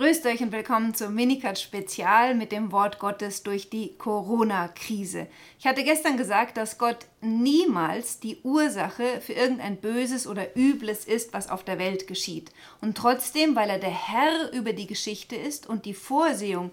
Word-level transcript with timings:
Grüßt 0.00 0.24
euch 0.24 0.40
und 0.40 0.50
willkommen 0.50 0.94
zum 0.94 1.14
Minicut 1.14 1.58
Spezial 1.58 2.34
mit 2.34 2.52
dem 2.52 2.72
Wort 2.72 2.98
Gottes 2.98 3.42
durch 3.42 3.70
die 3.70 3.96
Corona-Krise. 3.98 5.26
Ich 5.58 5.66
hatte 5.66 5.84
gestern 5.84 6.16
gesagt, 6.16 6.56
dass 6.56 6.78
Gott 6.78 7.06
niemals 7.20 8.18
die 8.18 8.38
Ursache 8.42 9.20
für 9.20 9.34
irgendein 9.34 9.76
Böses 9.76 10.26
oder 10.26 10.56
Übles 10.56 11.04
ist, 11.04 11.34
was 11.34 11.50
auf 11.50 11.64
der 11.64 11.78
Welt 11.78 12.06
geschieht. 12.06 12.50
Und 12.80 12.96
trotzdem, 12.96 13.54
weil 13.56 13.68
er 13.68 13.78
der 13.78 13.90
Herr 13.90 14.50
über 14.52 14.72
die 14.72 14.86
Geschichte 14.86 15.36
ist 15.36 15.68
und 15.68 15.84
die 15.84 15.94
Vorsehung, 15.94 16.70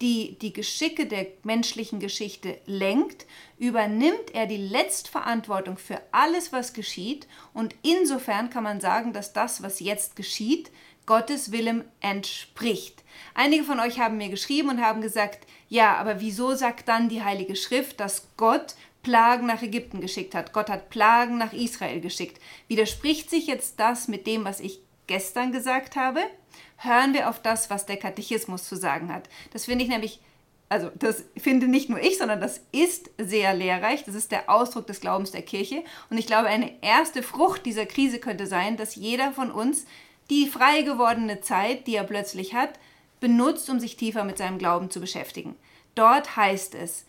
die 0.00 0.38
die 0.38 0.52
Geschicke 0.52 1.06
der 1.06 1.26
menschlichen 1.42 2.00
Geschichte 2.00 2.58
lenkt, 2.66 3.26
übernimmt 3.58 4.32
er 4.32 4.46
die 4.46 4.56
Letztverantwortung 4.56 5.76
für 5.76 6.00
alles, 6.12 6.52
was 6.52 6.72
geschieht. 6.72 7.26
Und 7.52 7.74
insofern 7.82 8.50
kann 8.50 8.64
man 8.64 8.80
sagen, 8.80 9.12
dass 9.12 9.32
das, 9.32 9.62
was 9.62 9.80
jetzt 9.80 10.16
geschieht, 10.16 10.70
Gottes 11.06 11.52
Willem 11.52 11.84
entspricht. 12.00 13.02
Einige 13.34 13.64
von 13.64 13.80
euch 13.80 13.98
haben 13.98 14.16
mir 14.16 14.28
geschrieben 14.28 14.68
und 14.70 14.80
haben 14.80 15.00
gesagt, 15.00 15.46
ja, 15.68 15.96
aber 15.96 16.20
wieso 16.20 16.54
sagt 16.54 16.88
dann 16.88 17.08
die 17.08 17.22
Heilige 17.22 17.56
Schrift, 17.56 18.00
dass 18.00 18.28
Gott 18.36 18.74
Plagen 19.02 19.46
nach 19.46 19.62
Ägypten 19.62 20.00
geschickt 20.00 20.34
hat? 20.34 20.52
Gott 20.52 20.70
hat 20.70 20.90
Plagen 20.90 21.36
nach 21.36 21.52
Israel 21.52 22.00
geschickt. 22.00 22.40
Widerspricht 22.68 23.28
sich 23.28 23.46
jetzt 23.46 23.80
das 23.80 24.08
mit 24.08 24.26
dem, 24.26 24.44
was 24.44 24.60
ich 24.60 24.80
gestern 25.06 25.52
gesagt 25.52 25.96
habe? 25.96 26.20
Hören 26.76 27.14
wir 27.14 27.28
auf 27.28 27.40
das, 27.40 27.70
was 27.70 27.86
der 27.86 27.96
Katechismus 27.96 28.64
zu 28.64 28.76
sagen 28.76 29.12
hat. 29.12 29.28
Das 29.52 29.66
finde 29.66 29.84
ich 29.84 29.90
nämlich 29.90 30.20
also 30.70 30.88
das 30.94 31.24
finde 31.36 31.66
nicht 31.66 31.90
nur 31.90 32.00
ich, 32.00 32.16
sondern 32.16 32.40
das 32.40 32.60
ist 32.70 33.10
sehr 33.18 33.52
lehrreich. 33.54 34.04
Das 34.04 34.14
ist 34.14 34.30
der 34.30 34.48
Ausdruck 34.48 34.86
des 34.86 35.00
Glaubens 35.00 35.32
der 35.32 35.42
Kirche. 35.42 35.82
Und 36.10 36.16
ich 36.16 36.28
glaube, 36.28 36.46
eine 36.46 36.72
erste 36.80 37.24
Frucht 37.24 37.66
dieser 37.66 37.86
Krise 37.86 38.20
könnte 38.20 38.46
sein, 38.46 38.76
dass 38.76 38.94
jeder 38.94 39.32
von 39.32 39.50
uns 39.50 39.84
die 40.30 40.46
frei 40.46 40.82
gewordene 40.82 41.40
Zeit, 41.40 41.88
die 41.88 41.96
er 41.96 42.04
plötzlich 42.04 42.54
hat, 42.54 42.78
benutzt, 43.18 43.68
um 43.68 43.80
sich 43.80 43.96
tiefer 43.96 44.22
mit 44.22 44.38
seinem 44.38 44.58
Glauben 44.58 44.90
zu 44.90 45.00
beschäftigen. 45.00 45.56
Dort 45.96 46.36
heißt 46.36 46.76
es 46.76 47.04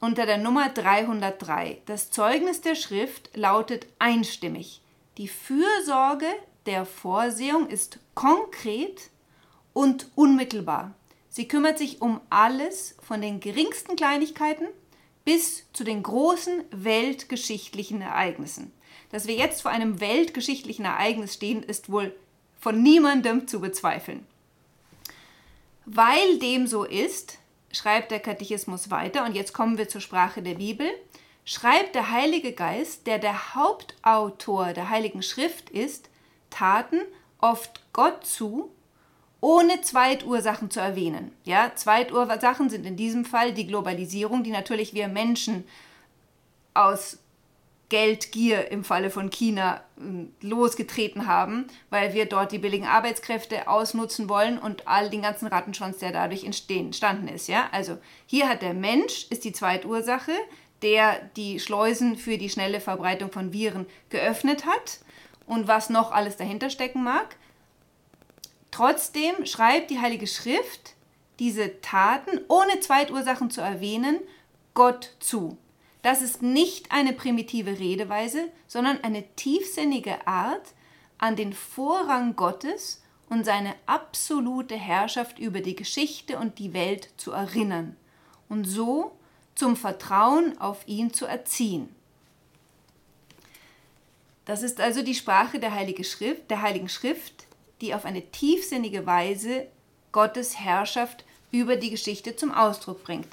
unter 0.00 0.26
der 0.26 0.38
Nummer 0.38 0.68
303, 0.70 1.82
das 1.86 2.10
Zeugnis 2.10 2.60
der 2.60 2.74
Schrift 2.74 3.30
lautet 3.36 3.86
einstimmig. 4.00 4.80
Die 5.16 5.28
Fürsorge 5.28 6.26
der 6.66 6.84
Vorsehung 6.84 7.68
ist 7.68 7.98
konkret 8.14 9.10
und 9.72 10.08
unmittelbar. 10.14 10.94
Sie 11.28 11.46
kümmert 11.48 11.78
sich 11.78 12.02
um 12.02 12.20
alles 12.28 12.96
von 13.00 13.20
den 13.20 13.40
geringsten 13.40 13.96
Kleinigkeiten 13.96 14.66
bis 15.24 15.64
zu 15.72 15.84
den 15.84 16.02
großen 16.02 16.64
weltgeschichtlichen 16.70 18.02
Ereignissen. 18.02 18.72
Dass 19.12 19.26
wir 19.26 19.34
jetzt 19.34 19.62
vor 19.62 19.70
einem 19.70 20.00
weltgeschichtlichen 20.00 20.84
Ereignis 20.84 21.34
stehen, 21.34 21.62
ist 21.62 21.90
wohl 21.90 22.14
von 22.58 22.82
niemandem 22.82 23.48
zu 23.48 23.60
bezweifeln. 23.60 24.26
Weil 25.86 26.38
dem 26.38 26.66
so 26.66 26.84
ist, 26.84 27.38
schreibt 27.72 28.10
der 28.10 28.20
Katechismus 28.20 28.90
weiter, 28.90 29.24
und 29.24 29.34
jetzt 29.34 29.52
kommen 29.52 29.78
wir 29.78 29.88
zur 29.88 30.00
Sprache 30.00 30.42
der 30.42 30.54
Bibel, 30.54 30.88
schreibt 31.44 31.94
der 31.94 32.10
Heilige 32.10 32.52
Geist, 32.52 33.06
der 33.06 33.18
der 33.18 33.54
Hauptautor 33.54 34.72
der 34.72 34.90
Heiligen 34.90 35.22
Schrift 35.22 35.70
ist, 35.70 36.09
Taten 36.50 37.00
oft 37.38 37.80
Gott 37.92 38.26
zu, 38.26 38.70
ohne 39.40 39.80
Zweitursachen 39.80 40.70
zu 40.70 40.80
erwähnen. 40.80 41.32
Ja, 41.44 41.72
Zweitursachen 41.74 42.68
sind 42.68 42.84
in 42.84 42.96
diesem 42.96 43.24
Fall 43.24 43.52
die 43.52 43.66
Globalisierung, 43.66 44.42
die 44.42 44.50
natürlich 44.50 44.92
wir 44.92 45.08
Menschen 45.08 45.64
aus 46.74 47.18
Geldgier 47.88 48.70
im 48.70 48.84
Falle 48.84 49.10
von 49.10 49.30
China 49.30 49.82
hm, 49.96 50.32
losgetreten 50.42 51.26
haben, 51.26 51.66
weil 51.90 52.14
wir 52.14 52.26
dort 52.26 52.52
die 52.52 52.58
billigen 52.58 52.86
Arbeitskräfte 52.86 53.66
ausnutzen 53.66 54.28
wollen 54.28 54.58
und 54.58 54.86
all 54.86 55.10
den 55.10 55.22
ganzen 55.22 55.48
Rattenschwanz, 55.48 55.98
der 55.98 56.12
dadurch 56.12 56.44
entstanden 56.44 57.26
ist. 57.28 57.48
Ja? 57.48 57.68
Also 57.72 57.98
hier 58.26 58.48
hat 58.48 58.62
der 58.62 58.74
Mensch, 58.74 59.26
ist 59.30 59.44
die 59.44 59.52
Zweitursache, 59.52 60.32
der 60.82 61.20
die 61.36 61.58
Schleusen 61.58 62.16
für 62.16 62.38
die 62.38 62.48
schnelle 62.48 62.80
Verbreitung 62.80 63.32
von 63.32 63.52
Viren 63.52 63.86
geöffnet 64.08 64.64
hat 64.66 65.00
und 65.50 65.68
was 65.68 65.90
noch 65.90 66.12
alles 66.12 66.36
dahinter 66.36 66.70
stecken 66.70 67.02
mag. 67.02 67.36
Trotzdem 68.70 69.44
schreibt 69.44 69.90
die 69.90 70.00
Heilige 70.00 70.26
Schrift 70.26 70.94
diese 71.40 71.80
Taten, 71.80 72.40
ohne 72.48 72.80
Zweitursachen 72.80 73.50
zu 73.50 73.60
erwähnen, 73.60 74.20
Gott 74.74 75.16
zu. 75.18 75.58
Das 76.02 76.22
ist 76.22 76.40
nicht 76.40 76.92
eine 76.92 77.12
primitive 77.12 77.78
Redeweise, 77.78 78.48
sondern 78.66 79.02
eine 79.02 79.24
tiefsinnige 79.34 80.26
Art, 80.26 80.74
an 81.18 81.36
den 81.36 81.52
Vorrang 81.52 82.36
Gottes 82.36 83.02
und 83.28 83.44
seine 83.44 83.74
absolute 83.84 84.76
Herrschaft 84.76 85.38
über 85.38 85.60
die 85.60 85.76
Geschichte 85.76 86.38
und 86.38 86.58
die 86.58 86.72
Welt 86.72 87.10
zu 87.18 87.32
erinnern 87.32 87.96
und 88.48 88.64
so 88.64 89.12
zum 89.54 89.76
Vertrauen 89.76 90.58
auf 90.58 90.88
ihn 90.88 91.12
zu 91.12 91.26
erziehen. 91.26 91.94
Das 94.44 94.62
ist 94.62 94.80
also 94.80 95.02
die 95.02 95.14
Sprache 95.14 95.58
der, 95.58 95.74
Heilige 95.74 96.04
Schrift, 96.04 96.50
der 96.50 96.62
Heiligen 96.62 96.88
Schrift, 96.88 97.46
die 97.80 97.94
auf 97.94 98.04
eine 98.04 98.30
tiefsinnige 98.30 99.06
Weise 99.06 99.66
Gottes 100.12 100.58
Herrschaft 100.58 101.24
über 101.50 101.76
die 101.76 101.90
Geschichte 101.90 102.36
zum 102.36 102.52
Ausdruck 102.52 103.04
bringt. 103.04 103.28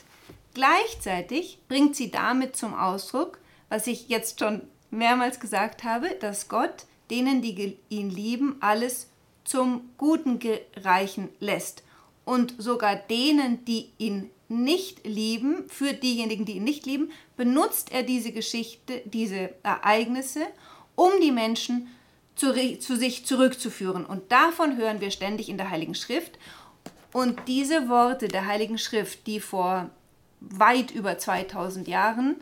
Gleichzeitig 0.54 1.60
bringt 1.68 1.96
sie 1.96 2.12
damit 2.12 2.56
zum 2.56 2.74
Ausdruck, 2.74 3.40
was 3.70 3.88
ich 3.88 4.10
jetzt 4.10 4.40
schon 4.40 4.62
mehrmals 4.90 5.40
gesagt 5.40 5.84
habe, 5.84 6.10
dass 6.20 6.50
Gott 6.50 6.86
denen, 7.10 7.42
die 7.42 7.78
ihn 7.90 8.10
lieben, 8.10 8.58
alles 8.60 9.08
zum 9.44 9.90
Guten 9.98 10.40
gereichen 10.40 11.30
lässt. 11.40 11.84
Und 12.26 12.56
sogar 12.58 12.96
denen, 12.96 13.64
die 13.66 13.92
ihn 13.98 14.30
nicht 14.50 15.06
lieben, 15.06 15.70
für 15.70 15.94
diejenigen, 15.94 16.46
die 16.46 16.54
ihn 16.54 16.64
nicht 16.64 16.86
lieben, 16.86 17.12
benutzt 17.36 17.92
er 17.92 18.04
diese 18.04 18.32
Geschichte, 18.32 19.02
diese 19.06 19.54
Ereignisse, 19.64 20.48
um 20.98 21.12
die 21.22 21.32
Menschen 21.32 21.88
zu, 22.36 22.54
zu 22.80 22.98
sich 22.98 23.26
zurückzuführen. 23.26 24.06
Und 24.06 24.32
davon 24.32 24.78
hören 24.78 25.00
wir 25.00 25.12
ständig 25.12 25.48
in 25.48 25.58
der 25.58 25.70
Heiligen 25.70 25.96
Schrift. 25.96 26.38
Und 27.14 27.48
diese 27.48 27.88
Worte 27.88 28.28
der 28.28 28.48
Heiligen 28.48 28.78
Schrift, 28.78 29.26
die 29.28 29.40
vor 29.40 29.90
weit 30.42 30.92
über 30.92 31.18
2000 31.18 31.88
Jahren 31.88 32.36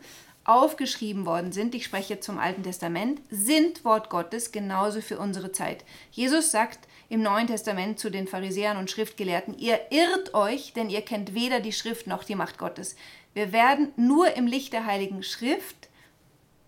aufgeschrieben 0.44 1.26
worden 1.26 1.52
sind, 1.52 1.74
ich 1.74 1.84
spreche 1.84 2.20
zum 2.20 2.38
Alten 2.38 2.62
Testament, 2.62 3.20
sind 3.30 3.84
Wort 3.84 4.10
Gottes 4.10 4.52
genauso 4.52 5.00
für 5.00 5.18
unsere 5.18 5.52
Zeit. 5.52 5.84
Jesus 6.10 6.50
sagt 6.50 6.88
im 7.08 7.22
Neuen 7.22 7.46
Testament 7.46 7.98
zu 7.98 8.10
den 8.10 8.26
Pharisäern 8.26 8.78
und 8.78 8.90
Schriftgelehrten, 8.90 9.58
ihr 9.58 9.80
irrt 9.90 10.34
euch, 10.34 10.72
denn 10.72 10.88
ihr 10.88 11.02
kennt 11.02 11.34
weder 11.34 11.60
die 11.60 11.72
Schrift 11.72 12.06
noch 12.06 12.24
die 12.24 12.34
Macht 12.34 12.58
Gottes. 12.58 12.96
Wir 13.34 13.52
werden 13.52 13.92
nur 13.96 14.34
im 14.34 14.46
Licht 14.46 14.72
der 14.72 14.86
Heiligen 14.86 15.22
Schrift 15.22 15.88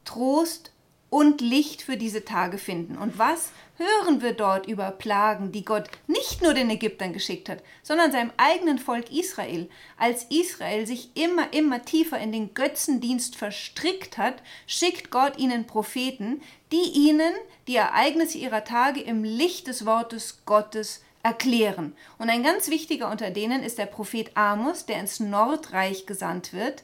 Trost 0.04 0.72
und 1.10 1.40
Licht 1.40 1.82
für 1.82 1.96
diese 1.96 2.24
Tage 2.24 2.58
finden. 2.58 2.98
Und 2.98 3.18
was 3.18 3.52
hören 3.78 4.20
wir 4.20 4.32
dort 4.32 4.66
über 4.66 4.90
Plagen, 4.90 5.52
die 5.52 5.64
Gott 5.64 5.88
nicht 6.06 6.42
nur 6.42 6.52
den 6.52 6.68
Ägyptern 6.68 7.12
geschickt 7.12 7.48
hat, 7.48 7.62
sondern 7.82 8.12
seinem 8.12 8.32
eigenen 8.36 8.78
Volk 8.78 9.10
Israel. 9.10 9.70
Als 9.96 10.24
Israel 10.24 10.86
sich 10.86 11.10
immer, 11.14 11.52
immer 11.52 11.84
tiefer 11.84 12.18
in 12.18 12.32
den 12.32 12.54
Götzendienst 12.54 13.36
verstrickt 13.36 14.18
hat, 14.18 14.42
schickt 14.66 15.10
Gott 15.10 15.38
ihnen 15.38 15.66
Propheten, 15.66 16.42
die 16.72 16.90
ihnen 16.92 17.32
die 17.68 17.76
Ereignisse 17.76 18.38
ihrer 18.38 18.64
Tage 18.64 19.00
im 19.00 19.24
Licht 19.24 19.68
des 19.68 19.86
Wortes 19.86 20.40
Gottes 20.44 21.02
erklären. 21.22 21.94
Und 22.18 22.30
ein 22.30 22.42
ganz 22.42 22.68
wichtiger 22.68 23.10
unter 23.10 23.30
denen 23.30 23.62
ist 23.62 23.78
der 23.78 23.86
Prophet 23.86 24.36
Amos, 24.36 24.86
der 24.86 25.00
ins 25.00 25.20
Nordreich 25.20 26.06
gesandt 26.06 26.52
wird 26.52 26.82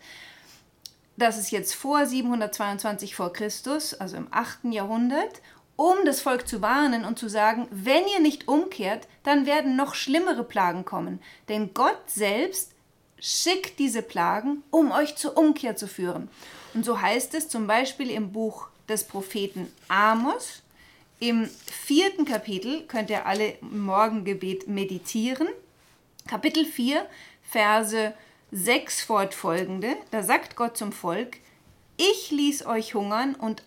das 1.16 1.38
ist 1.38 1.50
jetzt 1.50 1.74
vor 1.74 2.06
722 2.06 3.14
vor 3.14 3.32
Christus, 3.32 3.94
also 3.94 4.16
im 4.16 4.28
8. 4.30 4.64
Jahrhundert, 4.64 5.40
um 5.76 5.96
das 6.04 6.20
Volk 6.20 6.46
zu 6.46 6.62
warnen 6.62 7.04
und 7.04 7.18
zu 7.18 7.28
sagen, 7.28 7.66
wenn 7.70 8.06
ihr 8.06 8.20
nicht 8.20 8.48
umkehrt, 8.48 9.08
dann 9.22 9.46
werden 9.46 9.76
noch 9.76 9.94
schlimmere 9.94 10.44
Plagen 10.44 10.84
kommen. 10.84 11.20
Denn 11.48 11.74
Gott 11.74 11.98
selbst 12.06 12.72
schickt 13.18 13.78
diese 13.78 14.02
Plagen, 14.02 14.62
um 14.70 14.92
euch 14.92 15.16
zur 15.16 15.36
Umkehr 15.36 15.76
zu 15.76 15.88
führen. 15.88 16.28
Und 16.74 16.84
so 16.84 17.00
heißt 17.00 17.34
es 17.34 17.48
zum 17.48 17.66
Beispiel 17.66 18.10
im 18.10 18.32
Buch 18.32 18.68
des 18.88 19.04
Propheten 19.04 19.72
Amos, 19.88 20.62
im 21.20 21.48
vierten 21.66 22.24
Kapitel 22.24 22.82
könnt 22.82 23.08
ihr 23.08 23.24
alle 23.24 23.52
im 23.62 23.80
Morgengebet 23.80 24.68
meditieren. 24.68 25.48
Kapitel 26.26 26.66
4, 26.66 27.06
Verse 27.42 28.12
6 28.56 29.02
fortfolgende, 29.02 29.96
da 30.12 30.22
sagt 30.22 30.54
Gott 30.54 30.76
zum 30.76 30.92
Volk, 30.92 31.38
ich 31.96 32.30
ließ 32.30 32.66
euch 32.66 32.94
hungern 32.94 33.34
und 33.34 33.64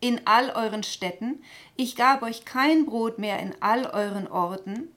in 0.00 0.20
all 0.26 0.50
euren 0.50 0.82
Städten, 0.82 1.42
ich 1.76 1.96
gab 1.96 2.20
euch 2.22 2.44
kein 2.44 2.84
Brot 2.84 3.18
mehr 3.18 3.38
in 3.38 3.54
all 3.60 3.86
euren 3.86 4.28
Orten, 4.28 4.88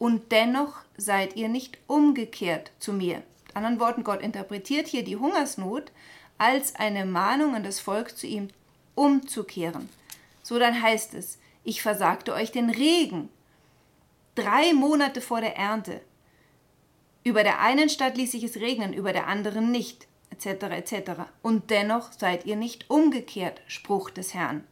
und 0.00 0.32
dennoch 0.32 0.78
seid 0.96 1.36
ihr 1.36 1.48
nicht 1.48 1.78
umgekehrt 1.86 2.72
zu 2.80 2.92
mir. 2.92 3.22
Mit 3.46 3.54
anderen 3.54 3.78
Worten, 3.78 4.02
Gott 4.02 4.20
interpretiert 4.20 4.88
hier 4.88 5.04
die 5.04 5.16
Hungersnot 5.16 5.92
als 6.36 6.74
eine 6.74 7.06
Mahnung 7.06 7.54
an 7.54 7.62
das 7.62 7.78
Volk 7.78 8.18
zu 8.18 8.26
ihm 8.26 8.48
umzukehren. 8.96 9.88
So 10.42 10.58
dann 10.58 10.82
heißt 10.82 11.14
es, 11.14 11.38
ich 11.62 11.82
versagte 11.82 12.34
euch 12.34 12.50
den 12.50 12.68
Regen 12.68 13.28
drei 14.34 14.72
Monate 14.72 15.20
vor 15.20 15.40
der 15.40 15.56
Ernte. 15.56 16.00
Über 17.24 17.44
der 17.44 17.60
einen 17.60 17.88
Stadt 17.88 18.16
ließ 18.16 18.32
sich 18.32 18.42
es 18.42 18.56
regnen, 18.56 18.92
über 18.92 19.12
der 19.12 19.28
anderen 19.28 19.70
nicht, 19.70 20.08
etc. 20.30 20.64
etc. 20.70 21.10
Und 21.42 21.70
dennoch 21.70 22.10
seid 22.12 22.46
ihr 22.46 22.56
nicht 22.56 22.90
umgekehrt, 22.90 23.60
Spruch 23.66 24.10
des 24.10 24.34
Herrn. 24.34 24.64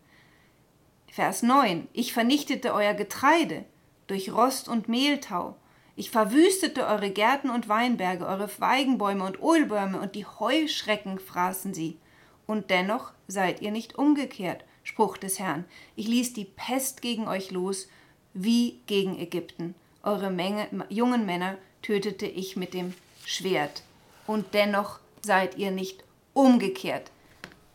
Vers 1.11 1.43
9. 1.43 1.89
Ich 1.93 2.13
vernichtete 2.13 2.75
euer 2.75 2.95
Getreide 2.95 3.65
durch 4.07 4.33
Rost 4.33 4.69
und 4.69 4.89
Mehltau. 4.89 5.57
Ich 5.97 6.11
verwüstete 6.11 6.87
eure 6.87 7.11
Gärten 7.11 7.51
und 7.51 7.69
Weinberge, 7.69 8.27
eure 8.27 8.49
Feigenbäume 8.49 9.25
und 9.25 9.41
Ölbäume 9.41 10.01
und 10.01 10.15
die 10.15 10.25
Heuschrecken 10.25 11.19
fraßen 11.19 11.75
sie. 11.75 11.99
Und 12.47 12.71
dennoch 12.71 13.13
seid 13.29 13.61
ihr 13.61 13.71
nicht 13.71 13.97
umgekehrt, 13.97 14.65
Spruch 14.83 15.17
des 15.17 15.39
Herrn. 15.39 15.65
Ich 15.95 16.09
ließ 16.09 16.33
die 16.33 16.47
Pest 16.47 17.03
gegen 17.03 17.29
euch 17.29 17.51
los, 17.51 17.89
wie 18.35 18.81
gegen 18.87 19.19
Ägypten. 19.19 19.75
Eure 20.03 20.31
Menge, 20.31 20.69
jungen 20.89 21.27
Männer 21.27 21.59
tötete 21.83 22.27
ich 22.27 22.57
mit 22.57 22.75
dem 22.75 22.95
Schwert. 23.25 23.83
Und 24.27 24.55
dennoch 24.55 25.01
seid 25.23 25.57
ihr 25.59 25.71
nicht 25.71 26.05
umgekehrt. 26.33 27.11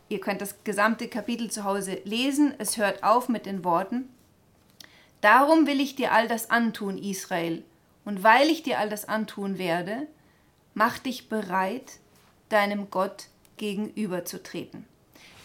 Ihr 0.09 0.19
könnt 0.19 0.41
das 0.41 0.63
gesamte 0.63 1.07
Kapitel 1.07 1.49
zu 1.49 1.63
Hause 1.63 1.99
lesen. 2.05 2.53
Es 2.57 2.77
hört 2.77 3.03
auf 3.03 3.29
mit 3.29 3.45
den 3.45 3.63
Worten, 3.63 4.09
Darum 5.25 5.65
will 5.65 5.81
ich 5.81 5.95
dir 5.95 6.11
all 6.11 6.27
das 6.27 6.51
antun, 6.51 6.99
Israel. 6.99 7.63
Und 8.03 8.21
weil 8.21 8.47
ich 8.47 8.61
dir 8.61 8.77
all 8.77 8.89
das 8.89 9.09
antun 9.09 9.57
werde, 9.57 10.07
mach 10.75 10.99
dich 10.99 11.29
bereit, 11.29 11.93
deinem 12.49 12.91
Gott 12.91 13.25
gegenüberzutreten. 13.57 14.85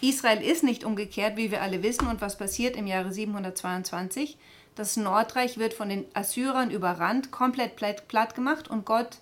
Israel 0.02 0.42
ist 0.42 0.64
nicht 0.64 0.84
umgekehrt, 0.84 1.38
wie 1.38 1.50
wir 1.50 1.62
alle 1.62 1.82
wissen. 1.82 2.08
Und 2.08 2.20
was 2.20 2.36
passiert 2.36 2.76
im 2.76 2.86
Jahre 2.86 3.10
722? 3.10 4.36
Das 4.80 4.96
Nordreich 4.96 5.58
wird 5.58 5.74
von 5.74 5.90
den 5.90 6.06
Assyrern 6.14 6.70
überrannt, 6.70 7.30
komplett 7.30 7.76
platt 7.76 8.34
gemacht 8.34 8.68
und 8.68 8.86
Gott 8.86 9.18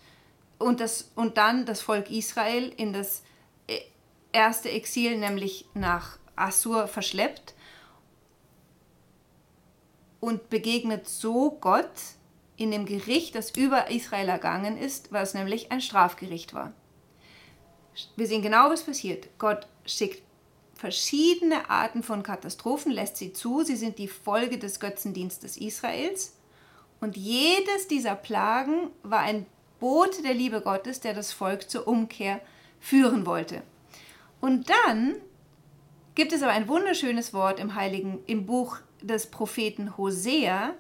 und, 0.57 0.79
das, 0.79 1.11
und 1.17 1.37
dann 1.37 1.67
das 1.67 1.81
Volk 1.81 2.13
Israel 2.13 2.73
in 2.77 2.93
das 2.93 3.25
äh, 3.67 3.81
erste 4.31 4.71
Exil, 4.71 5.19
nämlich 5.19 5.65
nach 5.75 6.21
Assur, 6.37 6.87
verschleppt 6.87 7.55
und 10.21 10.49
begegnet 10.49 11.09
so 11.09 11.51
Gott 11.61 11.91
in 12.57 12.71
dem 12.71 12.87
Gericht, 12.87 13.35
das 13.35 13.51
über 13.57 13.91
Israel 13.91 14.29
ergangen 14.29 14.79
ist, 14.79 15.11
was 15.11 15.35
nämlich 15.35 15.73
ein 15.73 15.81
Strafgericht 15.81 16.55
war. 16.55 16.73
Wir 18.15 18.29
sehen 18.29 18.43
genau, 18.43 18.71
was 18.71 18.85
passiert. 18.85 19.29
Gott 19.39 19.67
schickt 19.85 20.23
verschiedene 20.79 21.69
Arten 21.69 22.05
von 22.05 22.23
Katastrophen, 22.23 22.93
lässt 22.93 23.17
sie 23.17 23.33
zu. 23.33 23.65
Sie 23.65 23.75
sind 23.75 23.99
die 23.99 24.07
Folge 24.07 24.59
des 24.59 24.79
Götzendienstes 24.79 25.57
Israels. 25.57 26.37
Und 27.01 27.17
jedes 27.17 27.89
dieser 27.89 28.15
Plagen 28.15 28.91
war 29.03 29.21
ein 29.21 29.47
Bote 29.81 30.23
der 30.23 30.35
Liebe 30.35 30.61
Gottes, 30.61 31.01
der 31.01 31.15
das 31.15 31.33
Volk 31.33 31.69
zur 31.69 31.89
Umkehr 31.89 32.41
führen 32.79 33.27
wollte. 33.27 33.63
Und 34.41 34.71
dann 34.71 35.17
gibt 36.15 36.33
es 36.33 36.43
aber 36.45 36.53
ein 36.53 36.69
wunderschönes 36.69 37.35
Wort 37.35 37.59
im 37.59 37.75
Heiligen, 37.75 38.21
im 38.27 38.47
Buch 38.47 38.79
des 39.03 39.27
Propheten 39.27 39.97
Hosea, 39.97 40.75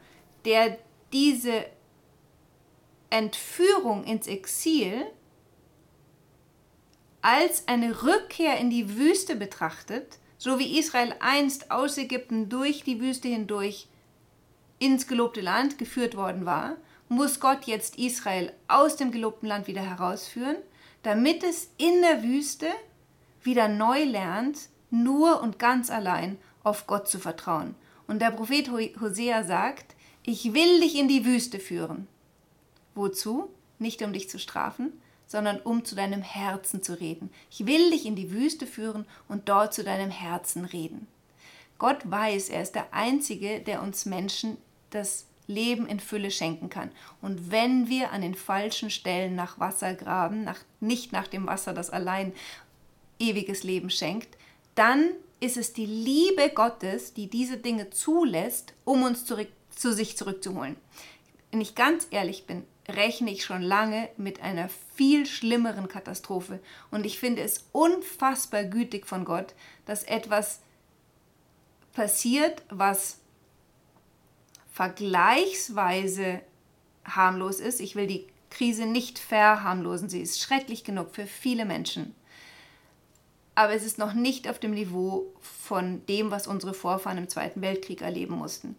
der 0.44 0.78
diese 1.12 1.64
Entführung 3.10 4.04
ins 4.04 4.28
Exil 4.28 5.06
als 7.22 7.66
eine 7.66 8.02
Rückkehr 8.02 8.58
in 8.58 8.70
die 8.70 8.96
Wüste 8.96 9.36
betrachtet, 9.36 10.18
so 10.38 10.58
wie 10.58 10.78
Israel 10.78 11.14
einst 11.20 11.70
aus 11.70 11.98
Ägypten 11.98 12.48
durch 12.48 12.84
die 12.84 13.00
Wüste 13.00 13.28
hindurch 13.28 13.88
ins 14.78 15.06
gelobte 15.06 15.40
Land 15.40 15.78
geführt 15.78 16.16
worden 16.16 16.46
war, 16.46 16.76
muss 17.08 17.40
Gott 17.40 17.64
jetzt 17.64 17.98
Israel 17.98 18.52
aus 18.68 18.96
dem 18.96 19.10
gelobten 19.10 19.48
Land 19.48 19.66
wieder 19.66 19.82
herausführen, 19.82 20.56
damit 21.02 21.42
es 21.42 21.70
in 21.78 22.02
der 22.02 22.22
Wüste 22.22 22.68
wieder 23.42 23.68
neu 23.68 24.04
lernt, 24.04 24.68
nur 24.90 25.42
und 25.42 25.58
ganz 25.58 25.90
allein 25.90 26.38
auf 26.62 26.86
Gott 26.86 27.08
zu 27.08 27.18
vertrauen. 27.18 27.74
Und 28.06 28.20
der 28.20 28.30
Prophet 28.30 28.70
Hosea 29.00 29.44
sagt, 29.44 29.94
ich 30.22 30.52
will 30.54 30.80
dich 30.80 30.96
in 30.96 31.08
die 31.08 31.24
Wüste 31.24 31.58
führen. 31.58 32.06
Wozu? 32.94 33.50
Nicht 33.78 34.02
um 34.02 34.12
dich 34.12 34.28
zu 34.28 34.38
strafen, 34.38 34.92
sondern 35.28 35.60
um 35.60 35.84
zu 35.84 35.94
deinem 35.94 36.22
Herzen 36.22 36.82
zu 36.82 36.98
reden. 36.98 37.30
Ich 37.50 37.66
will 37.66 37.90
dich 37.90 38.06
in 38.06 38.16
die 38.16 38.32
Wüste 38.32 38.66
führen 38.66 39.06
und 39.28 39.48
dort 39.48 39.72
zu 39.72 39.84
deinem 39.84 40.10
Herzen 40.10 40.64
reden. 40.64 41.06
Gott 41.78 41.98
weiß, 42.10 42.48
er 42.48 42.62
ist 42.62 42.74
der 42.74 42.92
Einzige, 42.92 43.60
der 43.60 43.82
uns 43.82 44.04
Menschen 44.04 44.56
das 44.90 45.26
Leben 45.46 45.86
in 45.86 46.00
Fülle 46.00 46.30
schenken 46.30 46.68
kann. 46.68 46.90
Und 47.22 47.50
wenn 47.50 47.88
wir 47.88 48.10
an 48.10 48.22
den 48.22 48.34
falschen 48.34 48.90
Stellen 48.90 49.34
nach 49.34 49.60
Wasser 49.60 49.94
graben, 49.94 50.44
nach, 50.44 50.58
nicht 50.80 51.12
nach 51.12 51.28
dem 51.28 51.46
Wasser, 51.46 51.72
das 51.72 51.90
allein 51.90 52.32
ewiges 53.18 53.62
Leben 53.62 53.90
schenkt, 53.90 54.36
dann 54.74 55.10
ist 55.40 55.56
es 55.56 55.72
die 55.72 55.86
Liebe 55.86 56.50
Gottes, 56.54 57.14
die 57.14 57.28
diese 57.28 57.58
Dinge 57.58 57.90
zulässt, 57.90 58.74
um 58.84 59.02
uns 59.02 59.24
zurück, 59.24 59.48
zu 59.70 59.92
sich 59.92 60.16
zurückzuholen. 60.16 60.76
Wenn 61.50 61.60
ich 61.60 61.74
ganz 61.74 62.06
ehrlich 62.10 62.46
bin, 62.46 62.64
rechne 62.88 63.30
ich 63.30 63.44
schon 63.44 63.62
lange 63.62 64.08
mit 64.16 64.42
einer 64.42 64.68
viel 64.94 65.26
schlimmeren 65.26 65.88
Katastrophe. 65.88 66.60
Und 66.90 67.04
ich 67.04 67.18
finde 67.18 67.42
es 67.42 67.66
unfassbar 67.72 68.64
gütig 68.64 69.06
von 69.06 69.24
Gott, 69.24 69.54
dass 69.84 70.04
etwas 70.04 70.60
passiert, 71.92 72.62
was 72.70 73.18
vergleichsweise 74.72 76.40
harmlos 77.04 77.60
ist. 77.60 77.80
Ich 77.80 77.96
will 77.96 78.06
die 78.06 78.26
Krise 78.50 78.86
nicht 78.86 79.18
verharmlosen. 79.18 80.08
Sie 80.08 80.20
ist 80.20 80.40
schrecklich 80.40 80.84
genug 80.84 81.14
für 81.14 81.26
viele 81.26 81.64
Menschen. 81.64 82.14
Aber 83.54 83.72
es 83.72 83.84
ist 83.84 83.98
noch 83.98 84.14
nicht 84.14 84.48
auf 84.48 84.58
dem 84.60 84.70
Niveau 84.70 85.26
von 85.40 86.06
dem, 86.06 86.30
was 86.30 86.46
unsere 86.46 86.74
Vorfahren 86.74 87.18
im 87.18 87.28
Zweiten 87.28 87.60
Weltkrieg 87.60 88.02
erleben 88.02 88.36
mussten. 88.36 88.76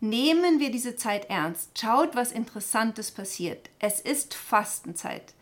Nehmen 0.00 0.60
wir 0.60 0.70
diese 0.70 0.96
Zeit 0.96 1.30
ernst. 1.30 1.78
Schaut, 1.78 2.14
was 2.14 2.32
Interessantes 2.32 3.10
passiert. 3.10 3.70
Es 3.78 4.00
ist 4.00 4.34
Fastenzeit. 4.34 5.32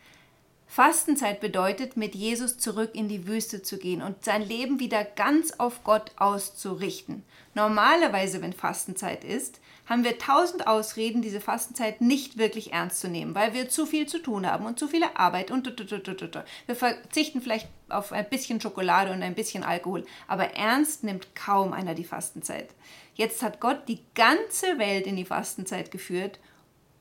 Fastenzeit 0.65 1.39
bedeutet, 1.39 1.97
mit 1.97 2.15
Jesus 2.15 2.57
zurück 2.57 2.91
in 2.93 3.07
die 3.07 3.27
Wüste 3.27 3.61
zu 3.61 3.77
gehen 3.77 4.01
und 4.01 4.25
sein 4.25 4.41
Leben 4.41 4.79
wieder 4.79 5.03
ganz 5.03 5.53
auf 5.57 5.83
Gott 5.83 6.11
auszurichten. 6.17 7.23
Normalerweise, 7.53 8.41
wenn 8.41 8.53
Fastenzeit 8.53 9.23
ist, 9.23 9.59
haben 9.85 10.03
wir 10.03 10.17
tausend 10.17 10.67
Ausreden, 10.67 11.21
diese 11.21 11.41
Fastenzeit 11.41 12.01
nicht 12.01 12.37
wirklich 12.37 12.73
ernst 12.73 12.99
zu 12.99 13.07
nehmen, 13.07 13.35
weil 13.35 13.53
wir 13.53 13.69
zu 13.69 13.85
viel 13.85 14.07
zu 14.07 14.19
tun 14.19 14.49
haben 14.49 14.65
und 14.65 14.79
zu 14.79 14.87
viele 14.87 15.17
Arbeit 15.17 15.51
und 15.51 15.65
wir 15.67 16.75
verzichten 16.75 17.41
vielleicht 17.41 17.67
auf 17.89 18.11
ein 18.11 18.27
bisschen 18.29 18.59
Schokolade 18.59 19.11
und 19.11 19.21
ein 19.21 19.35
bisschen 19.35 19.63
Alkohol, 19.63 20.05
aber 20.27 20.55
ernst 20.55 21.03
nimmt 21.03 21.35
kaum 21.35 21.73
einer 21.73 21.93
die 21.93 22.03
Fastenzeit. 22.03 22.69
Jetzt 23.13 23.43
hat 23.43 23.59
Gott 23.59 23.87
die 23.87 23.99
ganze 24.15 24.77
Welt 24.77 25.07
in 25.07 25.15
die 25.15 25.25
Fastenzeit 25.25 25.91
geführt 25.91 26.39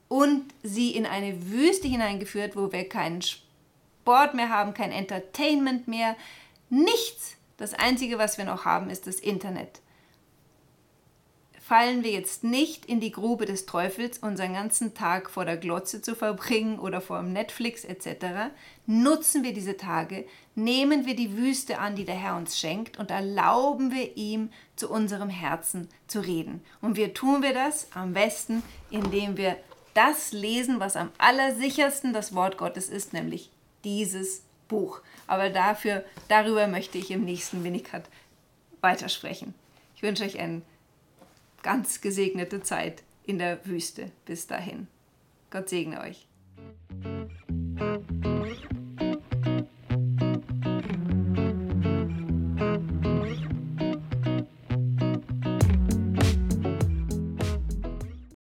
und 0.09 0.45
sie 0.63 0.95
in 0.95 1.07
eine 1.07 1.51
Wüste 1.51 1.89
hineingeführt, 1.89 2.55
wo 2.55 2.71
wir 2.71 2.89
keinen 2.89 3.23
Sport 3.23 4.35
mehr 4.35 4.51
haben, 4.51 4.75
kein 4.75 4.93
Entertainment 4.93 5.89
mehr, 5.89 6.17
nichts. 6.71 7.37
Das 7.57 7.73
Einzige, 7.75 8.19
was 8.19 8.37
wir 8.37 8.45
noch 8.45 8.65
haben, 8.65 8.91
ist 8.91 9.07
das 9.07 9.17
Internet. 9.17 9.81
Fallen 11.67 12.05
wir 12.05 12.11
jetzt 12.11 12.45
nicht 12.45 12.85
in 12.85 13.01
die 13.01 13.11
Grube 13.11 13.47
des 13.47 13.65
Teufels, 13.65 14.19
unseren 14.19 14.53
ganzen 14.53 14.93
Tag 14.93 15.31
vor 15.31 15.47
der 15.47 15.57
Glotze 15.57 16.03
zu 16.03 16.15
verbringen 16.15 16.79
oder 16.79 17.01
vor 17.01 17.23
dem 17.23 17.33
Netflix 17.33 17.87
etc., 17.87 18.53
nutzen 18.85 19.43
wir 19.45 19.55
diese 19.55 19.79
Tage, 19.79 20.27
nehmen 20.55 21.07
wir 21.07 21.17
die 21.17 21.39
Wüste 21.39 21.79
an, 21.79 21.97
die 21.97 22.05
der 22.05 22.17
Herr 22.17 22.37
uns 22.37 22.59
schenkt 22.59 22.99
und 22.99 23.11
erlauben 23.11 23.93
wir 23.93 24.15
ihm 24.15 24.51
zu 24.77 24.91
unserem 24.91 25.31
Herzen 25.31 25.89
zu 26.07 26.21
reden. 26.21 26.63
Und 26.83 26.99
wie 26.99 27.09
tun 27.09 27.43
wir 27.43 27.55
das? 27.55 27.89
Am 27.95 28.13
besten, 28.13 28.63
indem 28.91 29.39
wir 29.39 29.57
das 29.95 30.33
lesen, 30.33 30.81
was 30.81 30.97
am 30.97 31.13
allersichersten 31.17 32.13
das 32.13 32.35
Wort 32.35 32.59
Gottes 32.59 32.91
ist, 32.91 33.15
nämlich 33.15 33.51
dieses 33.85 34.43
Buch. 34.69 35.01
Aber 35.27 35.49
dafür, 35.49 36.05
darüber 36.29 36.67
möchte 36.67 36.99
ich 36.99 37.11
im 37.11 37.25
nächsten 37.25 37.63
Minikat 37.63 38.05
weitersprechen. 38.83 39.55
Ich 39.97 40.03
wünsche 40.03 40.25
euch 40.25 40.39
eine 40.39 40.61
ganz 41.65 42.01
gesegnete 42.01 42.63
Zeit 42.63 43.03
in 43.25 43.39
der 43.39 43.67
Wüste. 43.67 44.13
Bis 44.27 44.47
dahin. 44.47 44.87
Gott 45.51 45.69
segne 45.69 46.01
euch. 46.01 46.29